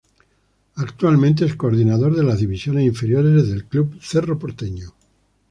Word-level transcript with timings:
Actualmente 0.77 1.45
es 1.45 1.55
Coordinador 1.55 2.15
de 2.15 2.23
las 2.23 2.39
Divisiones 2.39 2.83
Inferiores 2.87 3.47
del 3.49 3.65
Club 3.65 3.99
Cerro 4.01 4.39
Porteño. 4.39 4.95